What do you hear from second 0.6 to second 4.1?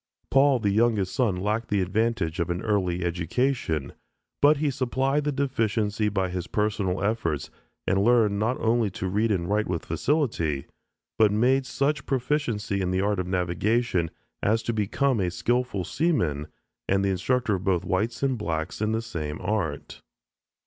youngest son, lacked the advantage of an early education,